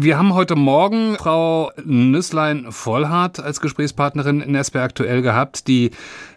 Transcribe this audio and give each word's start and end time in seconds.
Wir 0.00 0.16
haben 0.16 0.32
heute 0.34 0.54
Morgen 0.54 1.16
Frau 1.16 1.72
Nüsslein-Vollhardt 1.84 3.40
als 3.40 3.60
Gesprächspartnerin 3.60 4.40
in 4.40 4.54
SB 4.54 4.78
aktuell 4.78 5.22
gehabt, 5.22 5.66
die 5.66 5.90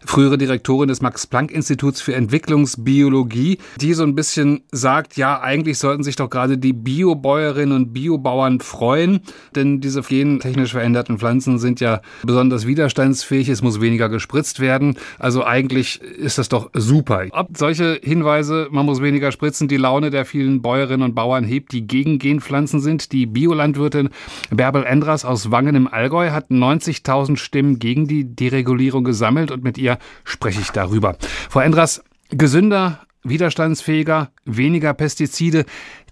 frühere 0.04 0.40
Direktorin 0.40 0.88
des 0.88 1.04
Max-Planck-Instituts 1.04 2.02
für 2.02 2.16
Entwicklungsbiologie, 2.16 3.60
die 3.80 3.94
so 3.94 4.02
ein 4.02 4.16
bisschen 4.16 4.64
sagt, 4.72 5.16
ja, 5.16 5.42
eigentlich 5.42 5.78
sollten 5.78 6.02
sich 6.02 6.16
doch 6.16 6.32
gerade 6.32 6.58
die 6.58 6.74
Biobäuerinnen 6.74 7.76
und 7.76 7.94
Biobauern 7.94 8.62
freuen, 8.62 9.20
denn 9.56 9.80
diese 9.80 10.02
gentechnisch 10.02 10.72
veränderten 10.72 11.20
Pflanzen 11.20 11.60
sind 11.60 11.80
ja 11.82 12.02
besonders 12.24 12.66
widerstandsfähig, 12.66 13.48
es 13.48 13.62
muss 13.62 13.80
weniger 13.80 14.10
gespritzt 14.10 14.60
werden. 14.60 14.98
Also 15.20 15.46
eigentlich 15.46 16.02
ist 16.02 16.40
das 16.40 16.50
doch 16.50 16.72
super. 16.74 17.26
Ob 17.30 17.56
solche 17.56 18.00
Hinweise, 18.02 18.70
man 18.72 18.88
muss 18.88 19.04
weniger 19.04 19.32
spritzen, 19.32 19.68
die 19.68 19.78
Laune 19.78 20.10
der 20.10 20.26
vielen 20.26 20.64
Bäuerinnen 20.64 21.04
und 21.04 21.14
Bauern 21.14 21.44
hebt, 21.44 21.74
die 21.74 21.86
gegen 21.86 22.18
Genpflanzen 22.18 22.80
sind, 22.80 23.12
die 23.12 23.28
Biolandwirtin 23.52 24.10
Bärbel 24.50 24.86
Endras 24.86 25.26
aus 25.26 25.52
Wangen 25.52 25.76
im 25.76 25.88
Allgäu 25.88 26.32
hat 26.32 26.50
90.000 26.52 27.36
Stimmen 27.36 27.80
gegen 27.80 28.08
die 28.08 28.24
Deregulierung 28.24 29.04
gesammelt 29.04 29.52
und 29.52 29.62
mit 29.62 29.78
ihr 29.78 29.98
spreche 30.24 30.62
ich 30.62 30.70
darüber. 30.70 31.18
Frau 31.50 31.60
Endras, 31.60 32.02
gesünder, 32.30 33.02
widerstandsfähiger, 33.24 34.32
weniger 34.46 34.94
Pestizide, 34.94 35.66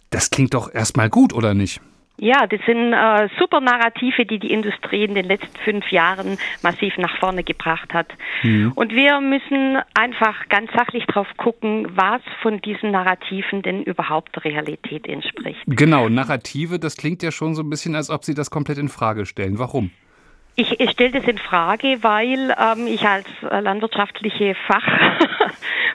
das 0.09 0.31
klingt 0.31 0.53
doch 0.53 0.73
erstmal 0.73 1.09
gut, 1.09 1.31
oder 1.33 1.53
nicht? 1.53 1.79
Ja, 2.21 2.47
das 2.47 2.59
sind 2.65 2.91
äh, 2.91 3.29
super 3.39 3.61
Narrative, 3.61 4.25
die 4.25 4.39
die 4.39 4.51
Industrie 4.51 5.05
in 5.05 5.15
den 5.15 5.25
letzten 5.25 5.57
fünf 5.63 5.89
Jahren 5.89 6.37
massiv 6.61 6.97
nach 6.97 7.17
vorne 7.17 7.43
gebracht 7.43 7.93
hat. 7.93 8.07
Mhm. 8.43 8.73
Und 8.75 8.93
wir 8.93 9.21
müssen 9.21 9.77
einfach 9.93 10.49
ganz 10.49 10.69
sachlich 10.73 11.05
drauf 11.05 11.27
gucken, 11.37 11.87
was 11.95 12.21
von 12.41 12.61
diesen 12.61 12.91
Narrativen 12.91 13.61
denn 13.61 13.83
überhaupt 13.83 14.35
der 14.35 14.43
Realität 14.43 15.07
entspricht. 15.07 15.61
Genau, 15.65 16.09
Narrative, 16.09 16.77
das 16.77 16.97
klingt 16.97 17.23
ja 17.23 17.31
schon 17.31 17.55
so 17.55 17.63
ein 17.63 17.69
bisschen, 17.69 17.95
als 17.95 18.09
ob 18.09 18.25
Sie 18.25 18.33
das 18.33 18.51
komplett 18.51 18.79
in 18.79 18.89
Frage 18.89 19.25
stellen. 19.25 19.57
Warum? 19.57 19.91
Ich, 20.55 20.77
ich 20.77 20.91
stelle 20.91 21.11
das 21.11 21.23
in 21.23 21.37
Frage, 21.37 21.99
weil 22.01 22.53
ähm, 22.59 22.85
ich 22.87 23.07
als 23.07 23.25
äh, 23.49 23.61
landwirtschaftliche 23.61 24.55
Fach, 24.67 24.85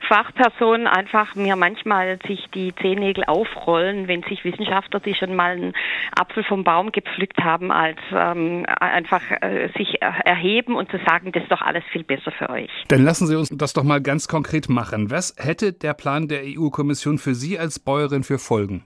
Fachperson 0.08 0.86
einfach 0.86 1.34
mir 1.34 1.56
manchmal 1.56 2.19
sich 2.27 2.47
die 2.55 2.74
Zehennägel 2.74 3.24
aufrollen, 3.24 4.08
wenn 4.08 4.22
sich 4.22 4.44
Wissenschaftler, 4.44 5.00
die 5.00 5.14
schon 5.14 5.34
mal 5.34 5.52
einen 5.52 5.72
Apfel 6.16 6.44
vom 6.44 6.64
Baum 6.64 6.92
gepflückt 6.92 7.38
haben, 7.42 7.70
als 7.70 7.98
ähm, 8.12 8.66
einfach 8.66 9.22
äh, 9.41 9.69
sich 9.77 10.00
erheben 10.00 10.77
und 10.77 10.91
zu 10.91 10.98
sagen, 11.06 11.32
das 11.32 11.42
ist 11.42 11.52
doch 11.52 11.62
alles 11.62 11.84
viel 11.92 12.05
besser 12.05 12.32
für 12.32 12.50
euch. 12.50 12.70
Dann 12.88 13.02
lassen 13.02 13.27
Sie 13.27 13.36
uns 13.36 13.48
das 13.50 13.72
doch 13.72 13.84
mal 13.84 14.00
ganz 14.00 14.28
konkret 14.28 14.69
machen. 14.69 15.10
Was 15.10 15.34
hätte 15.38 15.72
der 15.72 15.94
Plan 15.94 16.28
der 16.28 16.42
EU-Kommission 16.44 17.19
für 17.19 17.34
Sie 17.34 17.58
als 17.58 17.78
Bäuerin 17.78 18.25
für 18.25 18.38
Folgen? 18.38 18.84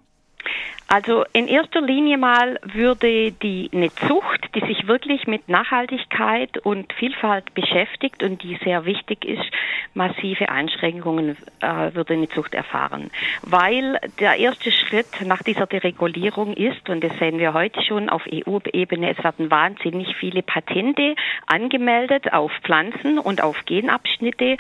Also 0.90 1.26
in 1.34 1.48
erster 1.48 1.82
Linie 1.82 2.16
mal 2.16 2.58
würde 2.62 3.30
die 3.30 3.68
eine 3.74 3.94
Zucht, 3.94 4.48
die 4.54 4.60
sich 4.60 4.88
wirklich 4.88 5.26
mit 5.26 5.46
Nachhaltigkeit 5.46 6.56
und 6.56 6.94
Vielfalt 6.94 7.52
beschäftigt 7.52 8.22
und 8.22 8.42
die 8.42 8.58
sehr 8.64 8.86
wichtig 8.86 9.26
ist, 9.26 9.44
massive 9.92 10.48
Einschränkungen 10.48 11.36
äh, 11.60 11.94
würde 11.94 12.14
eine 12.14 12.30
Zucht 12.30 12.54
erfahren. 12.54 13.10
Weil 13.42 14.00
der 14.18 14.36
erste 14.36 14.72
Schritt 14.72 15.26
nach 15.26 15.42
dieser 15.42 15.66
Deregulierung 15.66 16.54
ist, 16.54 16.88
und 16.88 17.04
das 17.04 17.12
sehen 17.18 17.38
wir 17.38 17.52
heute 17.52 17.82
schon 17.82 18.08
auf 18.08 18.22
EU-Ebene, 18.26 19.10
es 19.10 19.22
werden 19.22 19.50
wahnsinnig 19.50 20.16
viele 20.16 20.42
Patente 20.42 21.16
angemeldet 21.46 22.32
auf 22.32 22.50
Pflanzen 22.62 23.18
und 23.18 23.42
auf 23.42 23.62
Genabschnitte, 23.66 24.56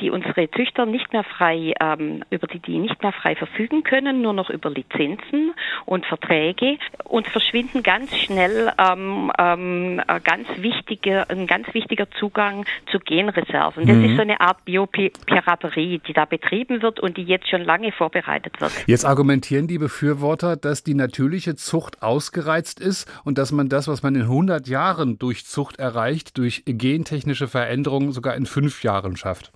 die 0.00 0.10
unsere 0.10 0.50
Züchter 0.50 0.86
nicht 0.86 1.12
mehr 1.12 1.24
frei, 1.24 1.74
ähm, 1.80 2.24
über 2.30 2.46
die 2.46 2.58
die 2.58 2.78
nicht 2.78 3.02
mehr 3.02 3.12
frei 3.12 3.36
verfügen 3.36 3.82
können, 3.82 4.22
nur 4.22 4.32
noch 4.32 4.50
über 4.50 4.70
Lizenzen 4.70 5.52
und 5.86 6.06
Verträge 6.06 6.78
und 7.04 7.26
verschwinden 7.26 7.82
ganz 7.82 8.16
schnell 8.16 8.72
ähm, 8.78 9.30
ähm, 9.38 10.00
ganz 10.24 10.48
wichtige, 10.56 11.28
ein 11.28 11.46
ganz 11.46 11.72
wichtiger 11.74 12.10
Zugang 12.18 12.64
zu 12.90 12.98
Genreserven. 12.98 13.86
Das 13.86 13.96
mhm. 13.96 14.04
ist 14.04 14.16
so 14.16 14.22
eine 14.22 14.40
Art 14.40 14.64
Biopiraterie, 14.64 16.00
die 16.06 16.12
da 16.12 16.24
betrieben 16.24 16.82
wird 16.82 17.00
und 17.00 17.16
die 17.16 17.24
jetzt 17.24 17.48
schon 17.48 17.62
lange 17.62 17.92
vorbereitet 17.92 18.60
wird. 18.60 18.72
Jetzt 18.86 19.04
argumentieren 19.04 19.66
die 19.66 19.78
Befürworter, 19.78 20.56
dass 20.56 20.82
die 20.82 20.94
natürliche 20.94 21.56
Zucht 21.56 22.02
ausgereizt 22.02 22.80
ist 22.80 23.10
und 23.24 23.38
dass 23.38 23.52
man 23.52 23.68
das, 23.68 23.88
was 23.88 24.02
man 24.02 24.14
in 24.14 24.22
100 24.22 24.68
Jahren 24.68 25.18
durch 25.18 25.46
Zucht 25.46 25.78
erreicht, 25.78 26.38
durch 26.38 26.62
gentechnische 26.66 27.48
Veränderungen 27.48 28.12
sogar 28.12 28.34
in 28.34 28.46
fünf 28.46 28.82
Jahren 28.82 29.16
schafft. 29.16 29.52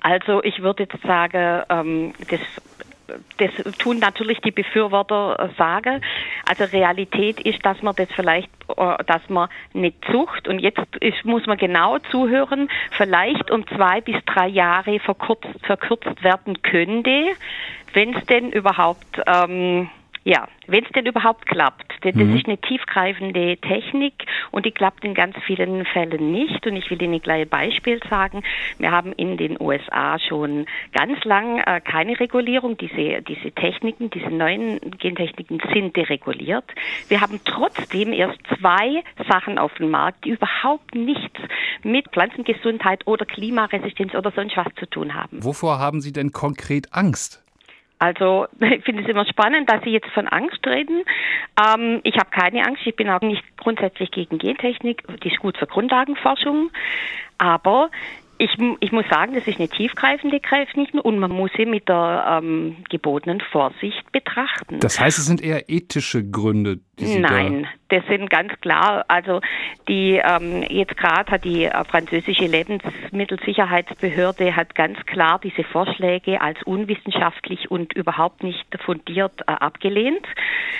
Also 0.00 0.42
ich 0.42 0.62
würde 0.62 0.84
jetzt 0.84 1.02
sagen, 1.02 1.62
ähm, 1.68 2.14
das 2.28 2.40
das 3.38 3.50
tun 3.78 3.98
natürlich 3.98 4.40
die 4.40 4.50
Befürworter 4.50 5.38
äh, 5.38 5.48
sagen. 5.56 6.00
Also 6.46 6.64
Realität 6.64 7.40
ist, 7.40 7.64
dass 7.64 7.80
man 7.82 7.94
das 7.96 8.08
vielleicht, 8.14 8.50
äh, 8.68 9.04
dass 9.04 9.28
man 9.28 9.48
nicht 9.72 9.96
sucht 10.10 10.48
und 10.48 10.58
jetzt 10.58 10.80
ist, 11.00 11.24
muss 11.24 11.46
man 11.46 11.58
genau 11.58 11.98
zuhören, 12.10 12.68
vielleicht 12.96 13.50
um 13.50 13.66
zwei 13.68 14.00
bis 14.00 14.16
drei 14.26 14.48
Jahre 14.48 15.00
verkürzt, 15.00 15.48
verkürzt 15.62 16.22
werden 16.22 16.62
könnte, 16.62 17.32
wenn 17.92 18.14
es 18.14 18.24
denn 18.26 18.52
überhaupt 18.52 19.20
ähm, 19.26 19.90
ja, 20.24 20.48
wenn 20.66 20.84
es 20.84 20.92
denn 20.92 21.06
überhaupt 21.06 21.46
klappt. 21.46 22.04
Denn 22.04 22.18
das 22.18 22.28
mhm. 22.28 22.36
ist 22.36 22.46
eine 22.46 22.58
tiefgreifende 22.58 23.56
Technik 23.58 24.14
und 24.50 24.66
die 24.66 24.70
klappt 24.70 25.04
in 25.04 25.14
ganz 25.14 25.36
vielen 25.46 25.84
Fällen 25.86 26.32
nicht. 26.32 26.66
Und 26.66 26.76
ich 26.76 26.90
will 26.90 27.00
Ihnen 27.02 27.20
gleich 27.20 27.42
ein 27.42 27.48
Beispiel 27.48 28.00
sagen. 28.08 28.42
Wir 28.78 28.90
haben 28.90 29.12
in 29.12 29.36
den 29.36 29.60
USA 29.60 30.18
schon 30.18 30.66
ganz 30.92 31.22
lang 31.24 31.58
äh, 31.58 31.80
keine 31.80 32.18
Regulierung. 32.18 32.76
Diese, 32.76 33.22
diese 33.22 33.52
Techniken, 33.52 34.10
diese 34.10 34.30
neuen 34.30 34.78
Gentechniken 34.98 35.60
sind 35.72 35.96
dereguliert. 35.96 36.64
Wir 37.08 37.20
haben 37.20 37.40
trotzdem 37.44 38.12
erst 38.12 38.38
zwei 38.58 39.02
Sachen 39.28 39.58
auf 39.58 39.72
dem 39.74 39.90
Markt, 39.90 40.24
die 40.24 40.30
überhaupt 40.30 40.94
nichts 40.94 41.40
mit 41.82 42.08
Pflanzengesundheit 42.10 43.06
oder 43.06 43.24
Klimaresistenz 43.24 44.14
oder 44.14 44.30
sonst 44.30 44.56
was 44.56 44.68
zu 44.78 44.86
tun 44.88 45.14
haben. 45.14 45.42
Wovor 45.42 45.78
haben 45.78 46.00
Sie 46.00 46.12
denn 46.12 46.32
konkret 46.32 46.88
Angst? 46.92 47.42
Also 48.00 48.48
ich 48.60 48.82
finde 48.82 49.04
es 49.04 49.08
immer 49.08 49.26
spannend, 49.26 49.70
dass 49.70 49.84
Sie 49.84 49.90
jetzt 49.90 50.10
von 50.10 50.26
Angst 50.26 50.66
reden. 50.66 51.04
Ähm, 51.64 52.00
ich 52.02 52.16
habe 52.16 52.30
keine 52.30 52.66
Angst. 52.66 52.82
Ich 52.84 52.96
bin 52.96 53.08
auch 53.08 53.20
nicht 53.20 53.44
grundsätzlich 53.56 54.10
gegen 54.10 54.38
Gentechnik. 54.38 55.04
Die 55.22 55.28
ist 55.28 55.38
gut 55.38 55.56
für 55.56 55.66
Grundlagenforschung. 55.66 56.70
Aber 57.38 57.90
ich, 58.40 58.50
ich 58.80 58.90
muss 58.90 59.04
sagen, 59.10 59.34
das 59.34 59.46
ist 59.46 59.58
eine 59.58 59.68
tiefgreifende 59.68 60.40
Technik 60.40 60.94
und 60.94 61.18
man 61.18 61.30
muss 61.30 61.50
sie 61.58 61.66
mit 61.66 61.88
der 61.88 62.40
ähm, 62.42 62.76
gebotenen 62.88 63.42
Vorsicht 63.52 64.10
betrachten. 64.12 64.80
Das 64.80 64.98
heißt, 64.98 65.18
es 65.18 65.26
sind 65.26 65.42
eher 65.42 65.68
ethische 65.68 66.28
Gründe, 66.28 66.80
Nein, 67.00 67.62
da 67.62 67.68
das 67.90 68.06
sind 68.06 68.30
ganz 68.30 68.52
klar. 68.60 69.04
Also 69.08 69.40
die 69.88 70.20
ähm, 70.24 70.64
jetzt 70.68 70.96
gerade 70.96 71.30
hat 71.30 71.44
die 71.44 71.64
äh, 71.64 71.84
französische 71.84 72.46
Lebensmittelsicherheitsbehörde 72.46 74.54
hat 74.54 74.74
ganz 74.74 74.98
klar 75.06 75.40
diese 75.42 75.64
Vorschläge 75.64 76.40
als 76.40 76.62
unwissenschaftlich 76.62 77.70
und 77.70 77.92
überhaupt 77.92 78.42
nicht 78.42 78.64
fundiert 78.84 79.40
äh, 79.42 79.52
abgelehnt. 79.52 80.26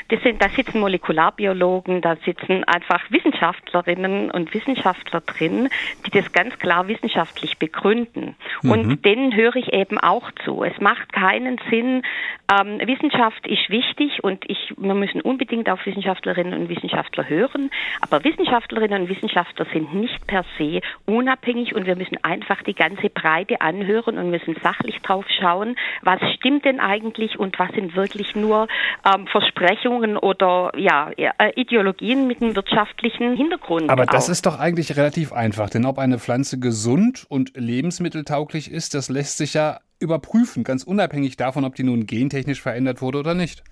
Das 0.08 0.22
sind, 0.22 0.42
da 0.42 0.48
sitzen 0.48 0.80
Molekularbiologen, 0.80 2.00
da 2.00 2.16
sitzen 2.24 2.64
einfach 2.64 3.10
Wissenschaftlerinnen 3.10 4.30
und 4.30 4.54
Wissenschaftler 4.54 5.20
drin, 5.20 5.68
die 6.06 6.10
das 6.10 6.32
ganz 6.32 6.58
klar 6.58 6.88
wissenschaftlich 6.88 7.58
begründen. 7.58 8.36
Mhm. 8.62 8.70
Und 8.70 9.04
denen 9.04 9.34
höre 9.34 9.56
ich 9.56 9.72
eben 9.72 9.98
auch 9.98 10.30
zu. 10.44 10.62
Es 10.62 10.78
macht 10.80 11.12
keinen 11.12 11.58
Sinn. 11.70 12.02
Ähm, 12.50 12.80
Wissenschaft 12.86 13.46
ist 13.46 13.68
wichtig 13.68 14.22
und 14.22 14.48
ich, 14.48 14.72
wir 14.76 14.94
müssen 14.94 15.20
unbedingt 15.20 15.68
auf 15.68 15.82
Wissenschaftlerinnen 16.10 16.60
und 16.60 16.68
Wissenschaftler 16.68 17.28
hören. 17.28 17.70
Aber 18.00 18.24
Wissenschaftlerinnen 18.24 19.02
und 19.02 19.08
Wissenschaftler 19.08 19.66
sind 19.72 19.94
nicht 19.94 20.26
per 20.26 20.44
se 20.58 20.80
unabhängig 21.06 21.74
und 21.74 21.86
wir 21.86 21.96
müssen 21.96 22.16
einfach 22.22 22.62
die 22.62 22.74
ganze 22.74 23.10
Breite 23.10 23.60
anhören 23.60 24.18
und 24.18 24.30
müssen 24.30 24.56
sachlich 24.62 25.00
drauf 25.02 25.24
schauen, 25.40 25.76
was 26.02 26.20
stimmt 26.34 26.64
denn 26.64 26.80
eigentlich 26.80 27.38
und 27.38 27.58
was 27.58 27.70
sind 27.72 27.94
wirklich 27.94 28.34
nur 28.34 28.66
ähm, 29.06 29.26
Versprechungen 29.28 30.16
oder 30.16 30.72
ja, 30.76 31.10
äh, 31.16 31.52
Ideologien 31.54 32.26
mit 32.26 32.42
einem 32.42 32.56
wirtschaftlichen 32.56 33.36
Hintergrund. 33.36 33.90
Aber 33.90 34.06
das 34.06 34.26
auch. 34.26 34.32
ist 34.32 34.46
doch 34.46 34.58
eigentlich 34.58 34.96
relativ 34.96 35.32
einfach, 35.32 35.70
denn 35.70 35.86
ob 35.86 35.98
eine 35.98 36.18
Pflanze 36.18 36.58
gesund 36.58 37.26
und 37.28 37.52
lebensmitteltauglich 37.56 38.70
ist, 38.70 38.94
das 38.94 39.08
lässt 39.08 39.38
sich 39.38 39.54
ja 39.54 39.78
überprüfen, 40.00 40.64
ganz 40.64 40.82
unabhängig 40.82 41.36
davon, 41.36 41.64
ob 41.64 41.74
die 41.74 41.82
nun 41.82 42.06
gentechnisch 42.06 42.62
verändert 42.62 43.02
wurde 43.02 43.18
oder 43.18 43.34
nicht. 43.34 43.62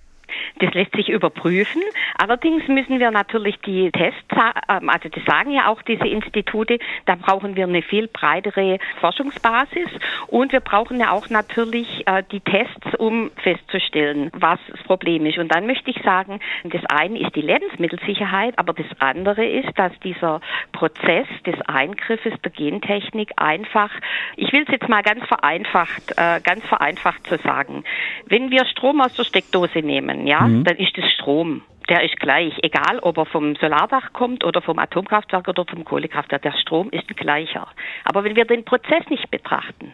Das 0.59 0.73
lässt 0.73 0.93
sich 0.93 1.09
überprüfen. 1.09 1.81
Allerdings 2.17 2.67
müssen 2.67 2.99
wir 2.99 3.11
natürlich 3.11 3.57
die 3.65 3.91
Tests, 3.91 4.19
ähm, 4.67 4.89
also 4.89 5.09
das 5.09 5.23
sagen 5.25 5.51
ja 5.51 5.67
auch 5.67 5.81
diese 5.81 6.05
Institute, 6.05 6.79
da 7.05 7.15
brauchen 7.15 7.55
wir 7.55 7.65
eine 7.65 7.81
viel 7.81 8.07
breitere 8.07 8.77
Forschungsbasis 8.99 9.87
und 10.27 10.51
wir 10.51 10.59
brauchen 10.59 10.99
ja 10.99 11.11
auch 11.11 11.29
natürlich 11.29 12.05
äh, 12.07 12.23
die 12.31 12.41
Tests, 12.41 12.95
um 12.97 13.31
festzustellen, 13.41 14.29
was 14.33 14.59
das 14.69 14.81
Problem 14.83 15.25
ist. 15.25 15.37
Und 15.37 15.53
dann 15.53 15.65
möchte 15.65 15.91
ich 15.91 16.01
sagen, 16.03 16.39
das 16.65 16.85
eine 16.87 17.19
ist 17.19 17.35
die 17.35 17.41
Lebensmittelsicherheit, 17.41 18.59
aber 18.59 18.73
das 18.73 18.87
andere 18.99 19.45
ist, 19.45 19.77
dass 19.77 19.97
dieser 20.03 20.41
Prozess 20.73 21.27
des 21.45 21.55
Eingriffes 21.67 22.33
der 22.43 22.51
Gentechnik 22.51 23.31
einfach, 23.37 23.91
ich 24.35 24.51
will 24.51 24.63
es 24.63 24.71
jetzt 24.71 24.89
mal 24.89 25.03
ganz 25.03 25.25
vereinfacht, 25.25 26.13
äh, 26.17 26.41
ganz 26.41 26.65
vereinfacht 26.65 27.25
zu 27.27 27.37
sagen, 27.37 27.83
wenn 28.25 28.51
wir 28.51 28.65
Strom 28.65 28.99
aus 29.01 29.13
der 29.13 29.23
Steckdose 29.23 29.79
nehmen, 29.79 30.27
ja, 30.27 30.48
mhm. 30.49 30.63
dann 30.63 30.77
ist 30.77 30.97
es 30.97 31.05
Strom. 31.13 31.61
Der 31.89 32.03
ist 32.03 32.19
gleich, 32.19 32.53
egal 32.61 32.99
ob 32.99 33.17
er 33.17 33.25
vom 33.25 33.55
Solardach 33.55 34.13
kommt 34.13 34.43
oder 34.43 34.61
vom 34.61 34.77
Atomkraftwerk 34.77 35.47
oder 35.47 35.65
vom 35.65 35.83
Kohlekraftwerk. 35.83 36.43
Der 36.43 36.53
Strom 36.53 36.89
ist 36.91 37.09
ein 37.09 37.15
gleicher. 37.15 37.67
Aber 38.05 38.23
wenn 38.23 38.35
wir 38.35 38.45
den 38.45 38.63
Prozess 38.63 39.03
nicht 39.09 39.31
betrachten, 39.31 39.91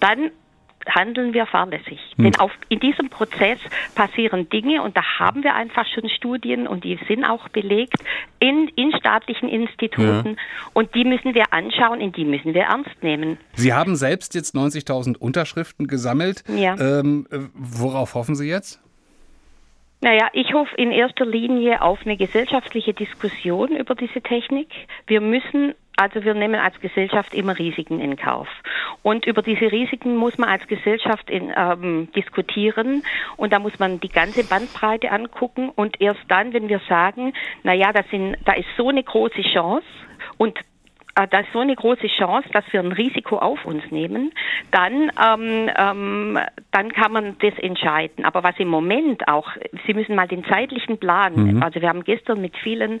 dann 0.00 0.30
handeln 0.88 1.34
wir 1.34 1.46
fahrlässig. 1.46 1.98
Hm. 2.16 2.24
Denn 2.24 2.36
auf, 2.36 2.52
in 2.68 2.80
diesem 2.80 3.08
Prozess 3.08 3.58
passieren 3.94 4.48
Dinge 4.48 4.82
und 4.82 4.96
da 4.96 5.02
haben 5.18 5.42
wir 5.42 5.54
einfach 5.54 5.86
schon 5.86 6.08
Studien 6.08 6.66
und 6.66 6.84
die 6.84 6.98
sind 7.08 7.24
auch 7.24 7.48
belegt 7.48 8.02
in, 8.38 8.68
in 8.76 8.92
staatlichen 8.96 9.48
Instituten 9.48 10.28
ja. 10.28 10.42
und 10.74 10.94
die 10.94 11.04
müssen 11.04 11.34
wir 11.34 11.52
anschauen, 11.52 12.00
in 12.00 12.12
die 12.12 12.24
müssen 12.24 12.54
wir 12.54 12.62
ernst 12.62 13.02
nehmen. 13.02 13.38
Sie 13.54 13.72
haben 13.72 13.96
selbst 13.96 14.34
jetzt 14.34 14.54
90.000 14.54 15.16
Unterschriften 15.16 15.86
gesammelt. 15.86 16.44
Ja. 16.48 16.76
Ähm, 16.78 17.26
äh, 17.30 17.38
worauf 17.54 18.14
hoffen 18.14 18.34
Sie 18.34 18.48
jetzt? 18.48 18.80
Naja, 20.06 20.28
ich 20.34 20.54
hoffe 20.54 20.72
in 20.76 20.92
erster 20.92 21.26
Linie 21.26 21.82
auf 21.82 21.98
eine 22.04 22.16
gesellschaftliche 22.16 22.94
Diskussion 22.94 23.74
über 23.74 23.96
diese 23.96 24.22
Technik. 24.22 24.68
Wir 25.08 25.20
müssen 25.20 25.74
also 25.96 26.22
wir 26.22 26.34
nehmen 26.34 26.60
als 26.60 26.78
Gesellschaft 26.78 27.34
immer 27.34 27.58
Risiken 27.58 28.00
in 28.00 28.16
Kauf. 28.16 28.46
Und 29.02 29.26
über 29.26 29.42
diese 29.42 29.72
Risiken 29.72 30.14
muss 30.14 30.38
man 30.38 30.50
als 30.50 30.64
Gesellschaft 30.68 31.28
in, 31.28 31.52
ähm, 31.56 32.08
diskutieren 32.14 33.02
und 33.36 33.52
da 33.52 33.58
muss 33.58 33.76
man 33.80 33.98
die 33.98 34.10
ganze 34.10 34.44
Bandbreite 34.44 35.10
angucken 35.10 35.70
und 35.70 36.00
erst 36.00 36.20
dann, 36.28 36.52
wenn 36.52 36.68
wir 36.68 36.80
sagen, 36.88 37.32
na 37.64 37.72
ja, 37.72 37.92
das 37.92 38.08
sind, 38.10 38.36
da 38.44 38.52
ist 38.52 38.68
so 38.76 38.90
eine 38.90 39.02
große 39.02 39.42
Chance 39.54 39.86
und 40.36 40.56
äh, 41.16 41.26
da 41.28 41.40
ist 41.40 41.52
so 41.52 41.60
eine 41.60 41.74
große 41.74 42.06
Chance, 42.18 42.48
dass 42.52 42.64
wir 42.72 42.80
ein 42.80 42.92
Risiko 42.92 43.38
auf 43.38 43.64
uns 43.64 43.82
nehmen, 43.90 44.32
dann, 44.70 45.10
ähm, 45.20 45.70
ähm, 45.76 46.38
dann 46.70 46.92
kann 46.92 47.12
man 47.12 47.36
das 47.38 47.54
entscheiden. 47.58 48.24
Aber 48.24 48.42
was 48.42 48.54
im 48.58 48.68
Moment 48.68 49.26
auch, 49.28 49.48
Sie 49.86 49.94
müssen 49.94 50.14
mal 50.14 50.28
den 50.28 50.44
zeitlichen 50.44 50.98
Plan, 50.98 51.34
mhm. 51.34 51.62
also 51.62 51.80
wir 51.80 51.88
haben 51.88 52.04
gestern 52.04 52.40
mit 52.40 52.56
vielen 52.58 53.00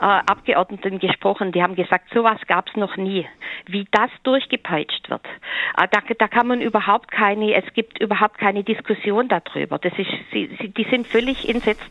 Abgeordneten 0.00 0.98
gesprochen, 0.98 1.52
die 1.52 1.62
haben 1.62 1.74
gesagt, 1.74 2.12
sowas 2.14 2.38
gab 2.46 2.68
es 2.68 2.76
noch 2.76 2.96
nie. 2.96 3.26
Wie 3.66 3.86
das 3.90 4.10
durchgepeitscht 4.22 5.10
wird, 5.10 5.26
äh, 5.76 5.88
da, 5.90 6.00
da 6.16 6.28
kann 6.28 6.46
man 6.46 6.60
überhaupt 6.60 7.10
keine, 7.10 7.54
es 7.54 7.72
gibt 7.74 8.00
überhaupt 8.00 8.38
keine 8.38 8.62
Diskussion 8.62 9.28
darüber. 9.28 9.78
Das 9.78 9.92
ist, 9.98 10.10
sie, 10.32 10.56
sie, 10.60 10.68
die 10.68 10.84
sind 10.84 11.06
völlig 11.06 11.48
entsetzt. 11.48 11.90